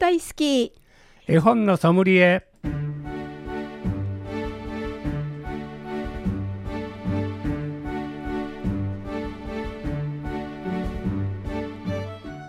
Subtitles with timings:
[0.00, 0.72] 大好き。
[1.28, 2.42] 絵本のソムリエ。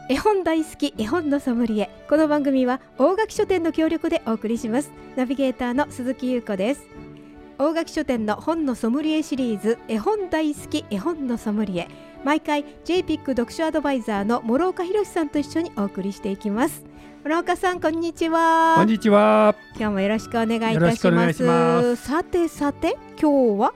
[0.08, 1.90] 絵本大好き絵本のソムリエ。
[2.10, 4.94] この番組は大垣書店の協力でお送りします。
[5.18, 6.88] ナビゲーターの鈴木優子です。
[7.58, 11.90] 大垣書店の本のソムリエシリーズ絵本大好き絵本のソムリエ。
[12.24, 16.84] 毎回 JPIC 読書アドバイザーの諸岡博さんと一緒にお送りしていきます
[17.24, 18.78] 諸岡さんこんにちは。
[18.78, 19.56] こんにちは。
[19.76, 21.96] 今日もよろしくお願いいたします。
[21.96, 23.74] さてさて今日は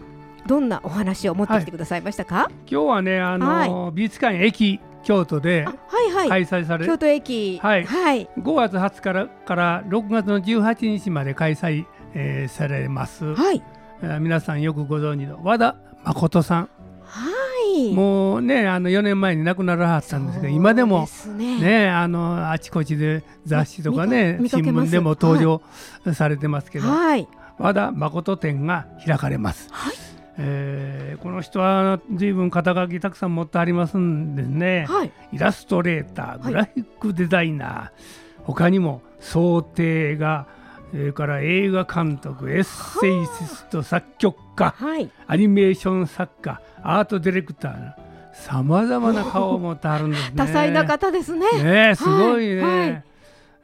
[0.47, 5.67] どんなお話を持ってきてくださいましたか、はい、今日はねあの、はい、美術館駅京都で
[6.27, 13.61] 開催される、京都駅、はい、はい、5月20日からから6月の18日まで開催、えー、されます、はい。
[14.01, 16.61] えー、皆さんよくご存知の和田誠さん。
[16.61, 16.69] は
[17.75, 21.07] いもうねあの4年前に亡くならはったんですけど今でも
[21.37, 25.61] ね、ね、あのあちこちで雑誌とかね新聞でも登場
[26.13, 29.69] されてますけど、はい、和田誠展が開かれます。
[29.71, 29.95] はい。
[30.37, 37.91] えー、この人は随分肩書きたくさん持ってありますんですね、はい、イラストレーターグラフィックデザイナー、はい、
[38.43, 40.47] 他にも想定画
[40.91, 47.93] それから映画監督エッセイスト作曲家、はい、アニメーション作家アートディレクター
[48.33, 50.33] さまざまな顔を持ってあるんですね。
[50.35, 51.45] 多彩な方ですね。
[51.63, 53.05] ねすごいね、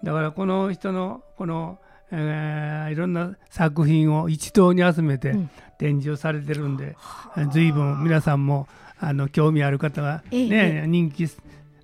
[0.01, 1.77] だからこの人のこの
[2.11, 5.33] えー、いろんな作品を一堂に集めて
[5.77, 6.97] 展示をされてるんで、
[7.37, 8.67] うん、随分皆さんも
[8.99, 11.27] あの興味ある方がね、ええ、人気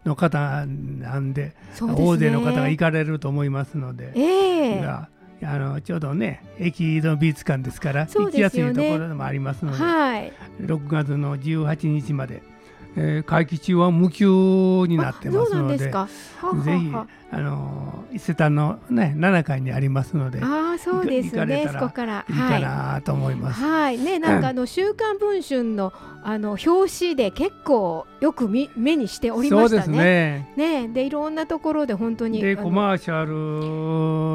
[0.05, 1.55] の方なんで、ね、
[1.95, 4.81] 大勢の方が行かれると思いますので、え
[5.43, 12.41] あのちょうどね駅の美術館ですから、ね、行きやすいところでもありますので、はい、6月の18日まで。
[12.99, 15.93] えー、会期中は無休になってますのでぜひ
[16.95, 17.07] あ。
[17.31, 21.69] の伊勢丹のね7階にありますのであそうですね。
[21.71, 22.25] そこから。
[22.29, 23.61] いいかなと思います。
[23.61, 30.47] はい、ねなんかあの週刊文春のあの表紙で結構よくみ目にしておりましたね。
[30.55, 30.83] ね。
[30.85, 30.87] ね。
[30.87, 33.25] でいろんなところで本当にでコマーシャ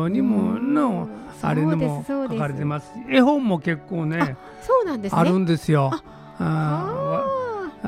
[0.04, 1.08] ルにもの
[1.40, 2.92] あれでも書かれてます。
[3.10, 5.20] 絵本も結構ねそうなんですね。
[5.20, 5.90] あるんですよ。
[5.92, 6.02] あ
[6.38, 7.31] あ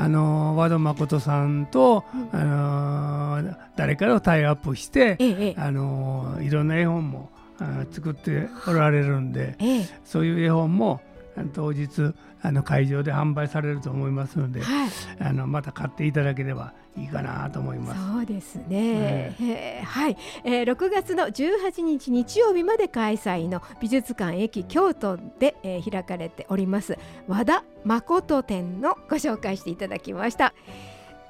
[0.09, 7.31] の和田誠さんと、うん、あの誰かをタイアップして、ええ、あのいろんな絵本も
[7.93, 11.01] 作っておられるんで、え、そういう絵本も
[11.53, 12.13] 当日
[12.43, 14.91] あの会場で販売されると思いますので、はい、
[15.21, 18.13] あのまた買っていただければいいかなと思います。
[18.13, 19.35] そうですね。
[19.41, 30.55] えー、はい、えー、6月の18日日曜日まで開催の美術館駅京都で、えー、開かれております和田誠展のご紹介していただきました。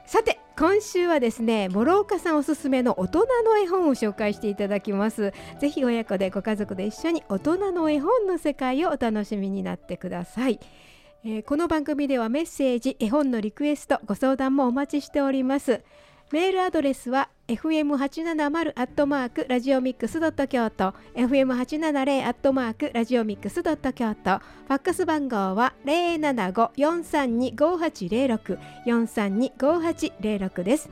[0.07, 10.61] さて今週はですね諸岡さんおすすめの大人の絵本を紹介していただきますぜひ親子でご家族で一緒に大人の絵本の世界をお楽しみになってください
[11.27, 15.81] えー、この番組ではメッセージ絵本のリクエストご相談もお待ちしております。
[16.33, 24.39] メールアドレスは fm870 アットマークラジオミックスドット京都 fm870 アットマークラジオミックスドット京都。
[24.39, 30.91] ファックス番号は075-432-5806 432-5806です。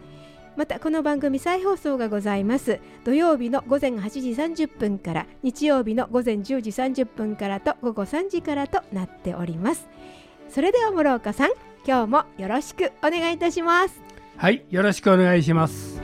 [0.57, 2.81] またこの番組再放送がございます。
[3.05, 4.31] 土曜日の午前8時
[4.65, 9.91] 30分から日曜日の午前10時30分からと午後3時からとなっております。
[10.53, 11.53] それでは諸岡さん
[11.87, 14.03] 今日もよろしくお願いいたします。
[14.37, 15.99] はいよろしくお願いします。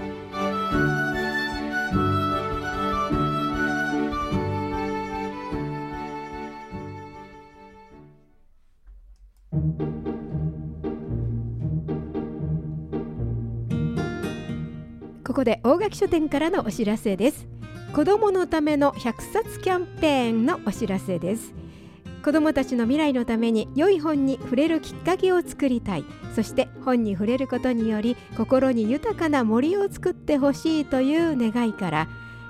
[15.25, 17.47] ここで大垣書店からのお知らせです。
[17.95, 21.58] 子どものための100冊キャンペーンのお知らせです
[22.29, 26.05] 子どもたちの未来のために良い本に触れるきっかけを作りたい。
[26.35, 32.07] そして本に触れることにより心に豊かな森を作ってほしいという願いから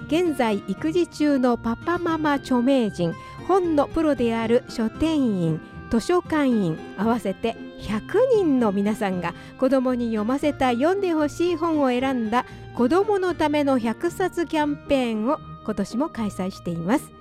[0.09, 3.15] 現在育児中のパパママ著名人
[3.47, 5.60] 本のプロである書店員
[5.92, 17.17] 図書館員合わせて100人の皆さんが子どもに読ませた読んでほしい本を選んだ子どものための100冊キャンペーンを今年も開催しています。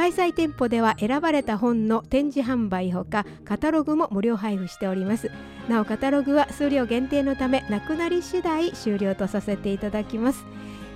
[0.00, 5.30] 開催店舗では選ばれた本の展示販売ほかカタログも無料配布しております。
[5.68, 10.46] なおカタログは数量限定のためなくなり次第終了とさせていただきます。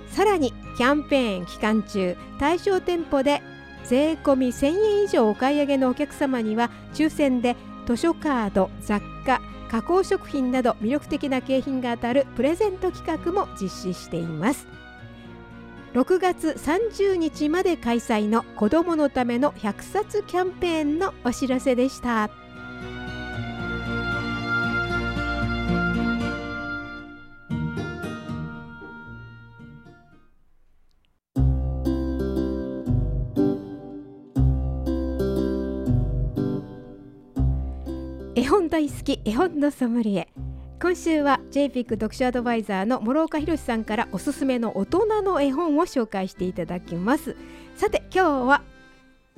[0.09, 3.43] さらにキャンペーン期間中対象店舗で
[3.83, 7.55] 税込1000円以上お買い上げのお客様には抽選で
[7.85, 14.65] 図書カード雑貨加工食品など魅力的な景品が当たるプレゼント企画も実施しています。
[15.95, 22.29] 6月30日まで開催の子どものための100冊キャンペーンのお知らせでした。
[38.35, 40.27] 絵本大好き絵本のソムリエ
[40.81, 47.35] 今週は JPIC 読書アドバイザーの諸岡博さんからおすすめの大人の絵本を紹介していただきます。
[47.75, 48.61] さて今日は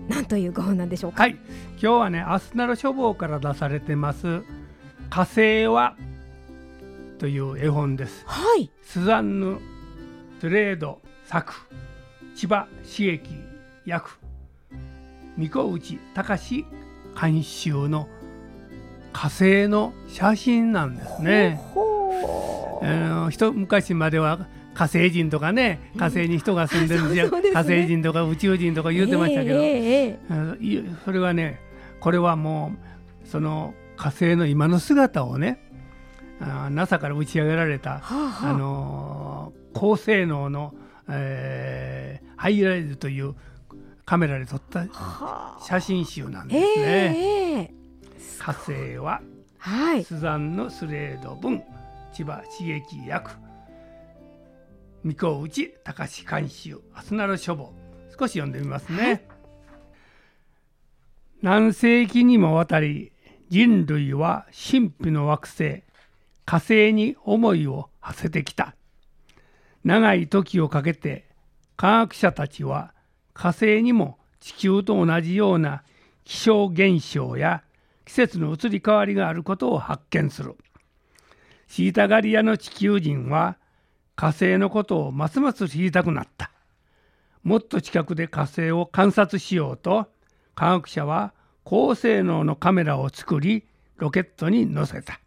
[0.10, 1.24] 何というご本なんでしょうか？
[1.24, 1.38] はい。
[1.74, 4.42] 今日はねアスナル書房から出されてます
[5.10, 5.96] 火星は
[7.20, 8.24] という絵本です。
[8.26, 8.70] はい。
[8.82, 9.60] スザンヌ・
[10.42, 11.54] スレード作
[12.36, 13.30] 千葉茂樹
[13.86, 14.20] 役
[15.38, 16.66] 三子内隆
[17.20, 18.08] 監修の
[19.18, 21.60] 火星の写真なんですね。
[21.74, 22.80] ほ
[23.32, 31.60] 一昔までは火星人とかね火星に人が住んでるんじゃ、ね、火星人とか宇宙人とか言ってましたけど、えー、それはね
[32.00, 32.74] これはも
[33.26, 35.68] うその火星の今の姿をね
[36.40, 40.76] あ NASA から打ち上げられた、はあはあ、あのー、高性能の、
[41.10, 43.34] えー、ハイライズという
[44.06, 44.86] カメラで撮った
[45.60, 47.70] 写真集なんですね。
[47.72, 47.77] えー
[48.40, 49.22] 火星は、
[49.58, 51.64] はい、スザンヌ・スレード文
[52.14, 53.32] 千葉茂樹役。
[55.04, 57.74] 三子内隆監修アスナル書房。
[58.18, 59.22] 少し読んでみますね、はい、
[61.44, 63.12] 何世紀にもわたり
[63.50, 65.84] 人類は神秘の惑星
[66.46, 68.76] 火星に思いを馳せてきた。
[69.84, 71.28] 長い時をかけて
[71.76, 72.94] 科学者たちは
[73.34, 75.84] 火星にも地球と同じような
[76.24, 77.64] 気象現象や
[78.08, 80.56] 季節の移り変わりがあることを発見する。
[81.68, 83.58] シータガリアの地球人は
[84.16, 86.50] 火星のことをますます知りたくなった。
[87.44, 90.08] もっと近くで火星を観察しようと
[90.56, 91.34] 科学者は
[91.66, 93.66] 高性能のカメラを作り
[93.98, 95.20] ロケットに乗せた。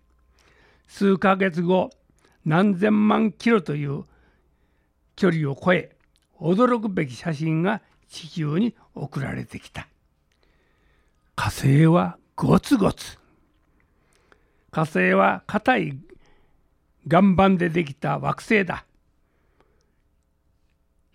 [0.88, 1.90] 数ヶ月後
[2.46, 4.04] 何千万キロという
[5.16, 5.94] 距離を超え
[6.40, 9.86] 驚くべき写真が地球に送られてきた。
[11.36, 13.18] 火星はゴツゴツ。
[14.70, 15.98] 火星は硬い
[17.06, 18.86] 岩盤でできた惑星だ。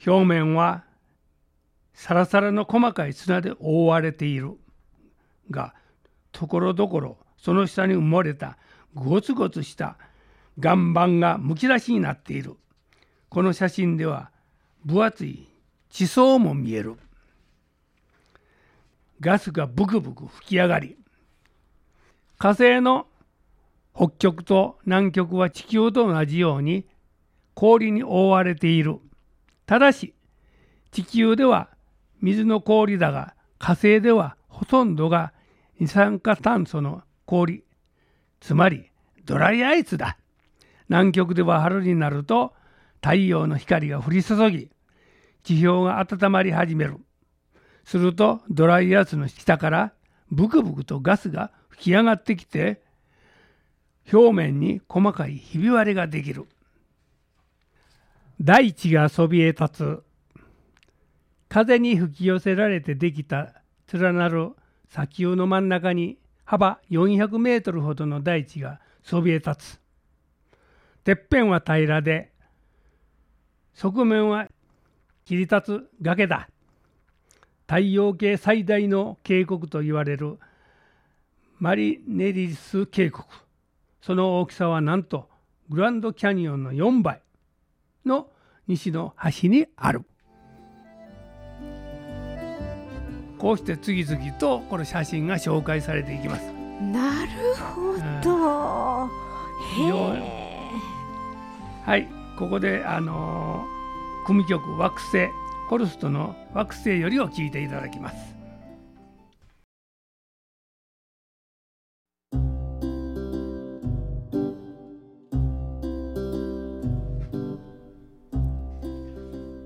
[0.05, 0.83] 表面は
[1.95, 4.51] サラサラの細かい砂で覆われている。
[5.49, 5.73] が
[6.31, 8.59] ところどころその下に埋もれた
[8.93, 9.97] ゴツゴツした
[10.59, 12.55] 岩盤がむき出しになっている。
[13.29, 14.29] この写真では
[14.85, 15.47] 分厚い
[15.89, 16.93] 地層も見える。
[19.21, 20.95] ガスがブクブク吹き上がり
[22.45, 23.07] 火星の
[23.95, 26.85] 北極と南極は地球と同じように
[27.55, 28.99] 氷に覆われている。
[29.65, 30.13] ただし
[30.91, 31.69] 地球では
[32.21, 35.33] 水の氷だが火星ではほとんどが
[35.79, 37.63] 二酸化炭素の氷
[38.41, 38.91] つまり
[39.25, 40.15] ドライアイスだ。
[40.87, 42.53] 南極では春になると
[43.01, 44.69] 太陽の光が降り注ぎ
[45.41, 46.97] 地表が温まり始める。
[47.85, 49.93] するとドライアイスの下から
[50.29, 52.81] ブクブクとガスが吹き上がってきて
[54.11, 56.45] 表面に細かいひび割れができる。
[58.41, 60.03] 大地がそびえ立つ。
[61.49, 63.53] 風に吹き寄せられてできた
[63.91, 64.51] 連なる
[64.89, 69.79] 砂丘の真ん中に幅400メートルほどの大地がそびえ立つ。
[71.03, 72.31] てっぺんは平らで
[73.73, 74.47] 側面は
[75.25, 76.47] 切り立つ崖だ。
[77.67, 80.37] 太陽系最大の渓谷と言われる
[81.59, 83.23] マリネリス渓谷。
[84.01, 85.29] その大きさはなんと
[85.69, 87.21] グランドキャニオンの4倍
[88.05, 88.27] の
[88.67, 90.03] 西の端にある。
[93.37, 96.51] こうして次々とこの写真が紹介されていきます。
[96.81, 97.31] なる
[97.73, 99.09] ほど、
[101.85, 102.07] はい。
[102.37, 105.29] ここであのー、組曲惑星。
[105.67, 108.34] コルストの惑星よりを聞いていただきます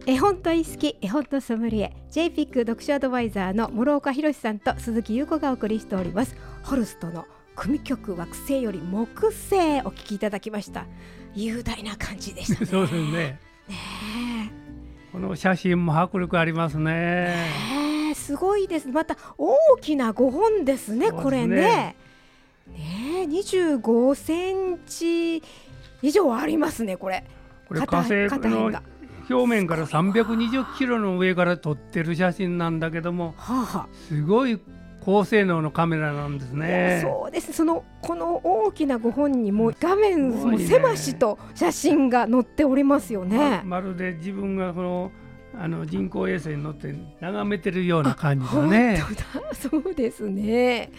[0.10, 6.36] 絵本大好き絵本のソムリエ JPIC 読書アドバイザーの諸岡博さんと鈴木優子がお送りしております。
[6.64, 10.88] ホルストの組曲惑星より木星お聞きいただきました。
[11.36, 13.12] 雄大な感じでした、ね、 そうですね。
[13.12, 13.40] ね
[15.12, 17.36] この写真も迫力ありますね。
[18.08, 18.88] ねすごいです。
[18.88, 21.96] また大きな5本ですねこれね。
[22.68, 25.44] ね25センチ
[26.02, 27.24] 以上ありますねこれ。
[27.68, 28.14] これ火星
[28.50, 28.72] の
[29.30, 33.36] 表面から320キロの上から撮ってる写真なんだけども、
[34.08, 34.60] すごい
[35.02, 37.00] 高性能のカメラなんですね。
[37.04, 43.62] そうですそのこの大きなご本にも画面も狭しと写真が載っておりますよね。
[43.64, 45.12] ままるで自分がこの
[45.58, 49.02] あの人工衛星に乗って眺めてるような感じだね。
[49.54, 50.92] そうですね。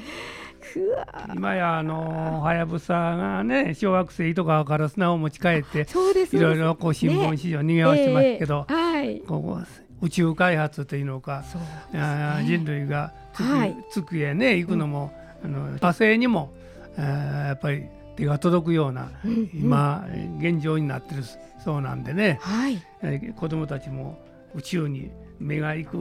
[1.35, 5.87] 今やあのはやぶさがね小学生糸川から砂を持ち帰って
[6.33, 8.73] いろいろこう新聞市場にぎわしてますけど、ねえ。
[8.73, 9.61] ーはい、ここ
[10.03, 11.45] 宇宙開発というのか、
[11.93, 15.12] ね、人類が月,、はい、月へね行くのも、
[15.45, 16.53] うん、あの火星にも、
[16.97, 17.85] えー、やっぱり
[18.17, 20.07] 手が届くような、うんうん、今
[20.39, 21.23] 現状になってる
[21.62, 24.19] そうなんでね、はい、えー、子どもたちも
[24.54, 25.97] 宇宙に目が行く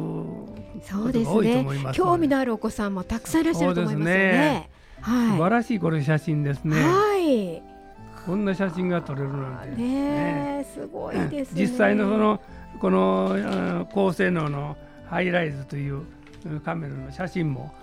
[0.83, 1.65] そうですね。
[1.93, 4.15] 興味のあるお子さんもたくさんいらっしゃると思いますよね。
[4.15, 4.69] ね。
[5.01, 6.75] はい、素晴らしいこれ写真ですね。
[6.81, 7.61] はい。
[8.25, 9.81] こんな写真が撮れるなんて。
[9.81, 12.41] ね、ね、すごいです、ね、実際のその
[12.79, 14.77] この高性能の
[15.07, 16.03] ハイライズという
[16.63, 17.73] カメラの写真も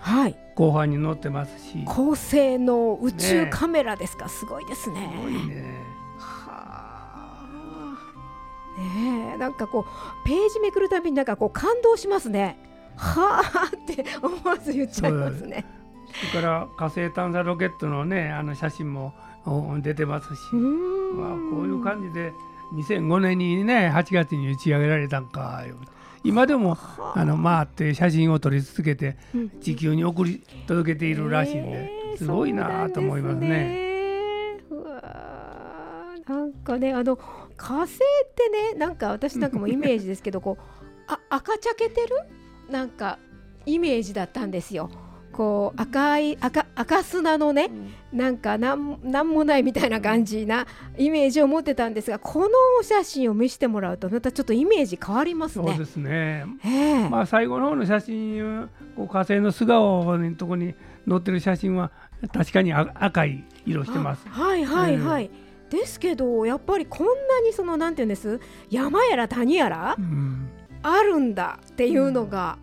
[0.55, 5.11] 後半に載ってますし、はい、高性能宇宙カメラですか、ね、すごいですね。
[5.15, 5.65] すごいね
[8.79, 9.87] ねなんかこ
[10.25, 12.59] うページめくるたびになんかこう感動しますね。
[12.97, 15.65] はあって思わず言っちゃいますね。
[16.31, 19.13] それから火星探査ロケットのねあの写真も
[19.83, 22.33] 出てますし、まあこういう感じで
[22.75, 25.63] 2005年にね8月に打ち上げられたんか
[26.25, 26.77] 今でも
[27.15, 27.25] あ。
[27.25, 29.17] の回って写真を撮り続けて
[29.61, 33.85] 地球に送り届けているらしいんで、すごいなと思いますね。
[36.27, 37.19] なんかねあの
[37.57, 37.99] 火星っ
[38.35, 40.63] てねなんか私なんかもイメージですけど こう
[41.09, 42.17] あ赤茶けてる？
[42.71, 43.19] なんか
[43.65, 44.91] イメージだったんですよ。
[45.33, 47.71] こう赤い赤赤砂のね、
[48.13, 52.49] うん、なんかなんなんもないみたいな感じなイメージを持ってたんですがこの
[52.81, 55.69] お写真を見せてもらうとまたちょっとイメージ変わりますね。
[55.69, 60.75] そうですね、えー、まあ、最後の方の写真こう火星の素顔のとこに
[61.07, 61.91] 載ってる写真は
[62.33, 64.27] 確かに赤い色してます。
[64.27, 67.13] はいはいはい、えーですけどやっぱりこんな
[67.45, 68.41] にそのなんていうんです？
[68.71, 70.49] 山やら谷やら、うん、
[70.83, 72.59] あるんだっていうのが、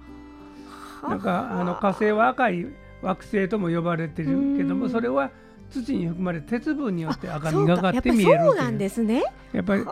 [1.03, 2.67] うん、なんかあの火星は赤い
[3.01, 5.31] 惑星とも呼ばれてるけどもそれは
[5.69, 9.24] 土に含まれ鉄分によって赤みがかって見えるそうなんですね。
[9.51, 9.83] やっぱり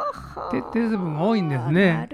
[0.72, 2.08] 鉄分が多いんですね。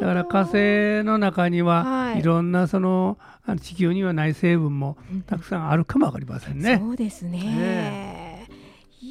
[0.00, 3.16] だから火星の中には、はい、いろんなその
[3.60, 4.96] 地球にはない成分も
[5.26, 6.78] たくさんあるかもわかりませんね。
[6.78, 8.23] そうですね、ね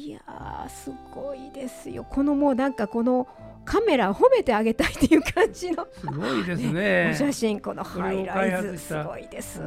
[0.04, 0.20] いや
[0.68, 2.04] すごいですよ。
[2.04, 3.26] このもうなんかこの
[3.64, 9.62] カメラを褒めてあげたいっていう感じのすごいですね、ね、 お写真このハイライズすごいです。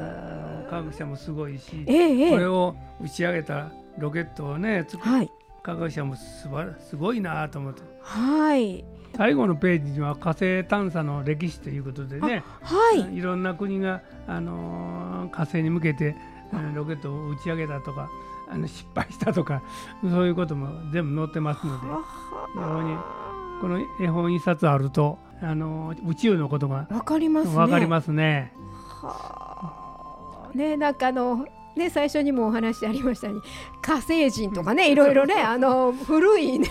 [0.70, 5.32] 科学者もすごいし、ええ、これを打ち上げたロケットをねはい、
[5.64, 7.82] 科学者もすばすごいなと思って。
[8.02, 8.86] はい。
[9.16, 16.16] 最後のページには火星探査の歴史ということでね、はい、いろんな国が、あのー、火星に向けて
[16.76, 18.08] ロケットを打ち上げたとか
[18.50, 19.62] あの失敗したとか
[20.02, 21.88] そういうことも全部載ってますので
[22.54, 22.98] 非常に
[23.62, 27.56] この絵本一冊あるとあの宇宙のことが分かりますね。
[27.56, 28.54] 分かりますね。
[29.02, 31.46] はあ、ねなんかあの
[31.78, 33.40] ね、最初にもお話ありましたに
[33.84, 36.68] 火星人とかねいろいろねあの古いね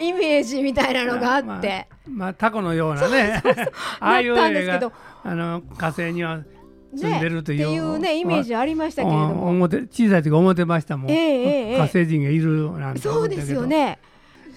[0.00, 3.40] イメージみたいなのがあって、まあ、まあ、タコのようなね。
[4.00, 6.40] ああいう絵があの火星には
[6.94, 9.48] 住んでるという,、ね、いうねイメージありましたけれども。
[9.50, 11.18] 表小さい時思ってましたもん、えー
[11.72, 13.98] えー、火星人がいるなんてそうですよね。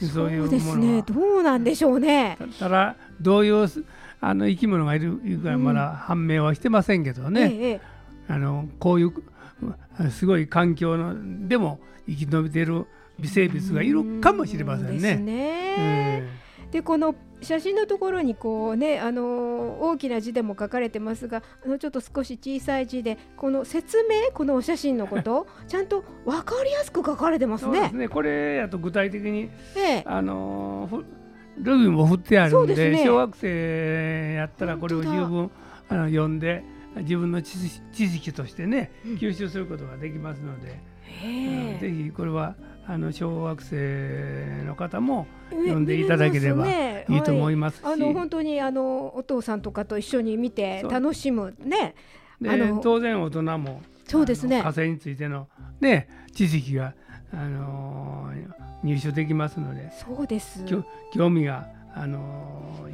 [0.02, 1.02] そういうですね。
[1.04, 2.38] どうなんでしょうね。
[2.60, 3.68] ただどういう
[4.20, 9.14] あの生き物がいるかまだ判明はしてませんけどね、うんえー、あのこういう
[10.12, 12.88] すごい環境のでも生き延びている
[13.20, 14.94] 微生物がいるかもしれませんね。
[14.94, 16.43] ですね。
[16.74, 17.14] でこの
[17.44, 27.74] 写真のところにこうねあの大きな字でも書かれてますがあのちょっと少し小さい字でこの説明このお写真のことちゃんと分かりやすく書かれてますね。
[27.74, 28.10] そうですね。
[28.10, 30.90] これやと具体的に、ええ、あの
[31.60, 35.52] ルビーも振ってあるんで、ね、小学生やったらこれを十分
[35.90, 36.64] あの読んで
[37.02, 37.60] 自分の知
[37.94, 40.80] 識としてね吸収することができますので、
[41.24, 51.96] うん、ぜひこれはあの小学生の方も読んでいただければいいと思いますし、ねはい、あの本当にあのお父さんとかと一緒に見て楽しむね。
[52.46, 54.62] あの当然大人もそうですね。
[54.62, 55.48] 火星についての
[55.80, 56.94] ね知識が
[57.32, 58.32] あの
[58.84, 59.92] 入手できますので。
[59.94, 60.66] そうです。
[61.14, 62.88] 興味があの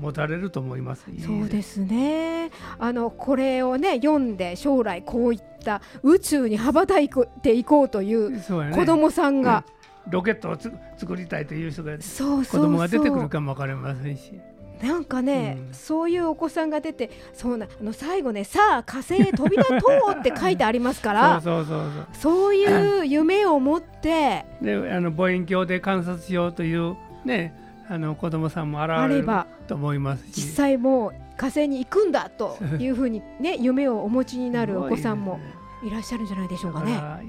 [0.00, 1.04] 持たれると思います。
[1.24, 2.50] そうですね。
[2.78, 7.08] あのこれをね読んで将来こういった宇宙に羽ばたい
[7.42, 8.40] ていこうという
[8.72, 9.72] 子供さんが、ね
[10.06, 14.40] うん、ロケットをつ作りたいという人が子供が出てくるかもわかりませんし。
[14.82, 29.28] なんかね、うん、そういうお子さんが出てそうなあの最後ねさあ火星へ飛び立とうって書いてありますから そうそうそうそういう夢を持ってであの望遠鏡で観察しようというねあの子供さんも現れる
[29.66, 35.40] と思いますし実際もう火星に行くんだと いうふうにね夢をお持ちになるお子さんも
[35.82, 36.96] いらっしゃるんじゃないでしょうかね。
[36.96, 37.20] あ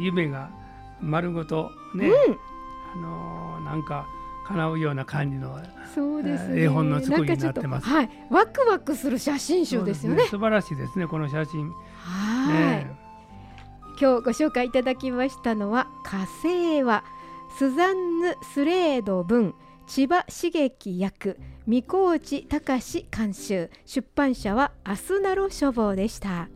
[0.00, 0.50] 夢が
[1.00, 2.12] 丸ごとね、うん、
[2.94, 4.06] あのー、なんか
[4.46, 5.58] 叶うような感じの
[5.94, 7.86] そうですね、絵本の作りになってます。
[7.86, 10.22] はい、ワクワクする写真集ですよね。
[10.22, 11.72] ね素晴らしいですね、この写真。
[11.98, 12.96] はい、ね、
[14.00, 17.04] 今日ご紹介いただきましたのは火星は
[17.56, 19.54] スザンヌ・スレード文
[19.86, 26.48] 千葉茂樹役三河内隆監修出版社はアスナロ書房でした。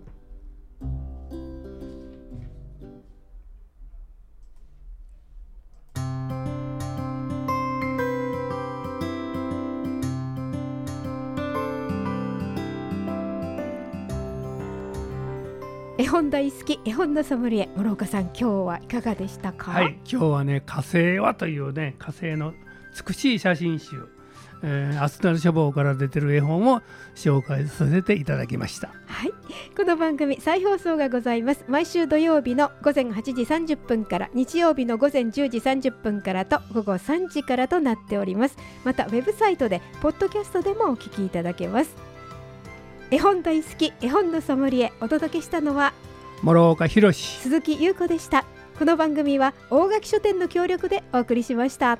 [16.08, 19.70] 本大好き絵本のソムリエ諸岡さん今日はいかがでしたか？
[19.70, 22.54] はい今日はね火星はというね火星の
[23.06, 24.08] 美しい写真集
[24.60, 26.82] えー、アスナル書房から出てる絵本を
[27.14, 28.88] 紹介させていただきました。
[29.06, 29.32] はい
[29.76, 31.64] この番組再放送がございます。
[31.68, 38.56] 毎週土曜日の午前8時30分から日曜日の午前10時30分からと午後3時からとなっております。
[38.82, 41.94] またウェブサイトでポッドキャストでもお聞きいただけます
[43.10, 45.94] 絵本大好き絵本のソムリエお届けしたのは
[46.42, 48.44] 諸岡博鈴木優子でした
[48.78, 51.98] この番組は大垣書店の協力でお送りしました。